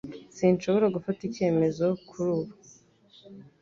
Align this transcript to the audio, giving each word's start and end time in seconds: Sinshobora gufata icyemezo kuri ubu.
Sinshobora 0.37 0.87
gufata 0.95 1.19
icyemezo 1.29 1.85
kuri 2.07 2.29
ubu. 2.35 2.51